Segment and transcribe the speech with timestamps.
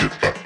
[0.00, 0.37] it.